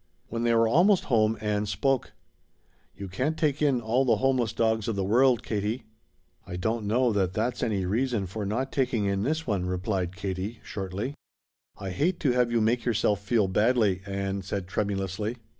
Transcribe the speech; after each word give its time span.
When 0.29 0.41
they 0.41 0.55
were 0.55 0.67
almost 0.67 1.03
home 1.03 1.37
Ann 1.41 1.67
spoke. 1.67 2.13
"You 2.97 3.07
can't 3.07 3.37
take 3.37 3.61
in 3.61 3.79
all 3.81 4.03
the 4.03 4.15
homeless 4.15 4.51
dogs 4.51 4.87
of 4.87 4.95
the 4.95 5.03
world, 5.03 5.43
Katie." 5.43 5.83
"I 6.43 6.55
don't 6.55 6.87
know 6.87 7.13
that 7.13 7.33
that's 7.33 7.61
any 7.61 7.85
reason 7.85 8.25
for 8.25 8.43
not 8.43 8.71
taking 8.71 9.05
in 9.05 9.21
this 9.21 9.45
one," 9.45 9.67
replied 9.67 10.15
Katie 10.15 10.59
shortly. 10.63 11.13
"I 11.77 11.91
hate 11.91 12.19
to 12.21 12.31
have 12.31 12.51
you 12.51 12.61
make 12.61 12.83
yourself 12.83 13.19
feel 13.21 13.47
badly," 13.47 14.01
Ann 14.07 14.41
said 14.41 14.67
tremulously. 14.67 15.37